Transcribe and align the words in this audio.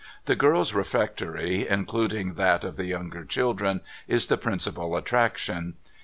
The 0.25 0.35
girls' 0.35 0.73
refectory 0.73 1.67
(including 1.67 2.33
that 2.33 2.63
of 2.63 2.75
the 2.75 2.85
younger 2.87 3.23
children) 3.23 3.81
is 4.07 4.25
the 4.25 4.35
principal 4.35 4.95
attraction. 4.97 5.75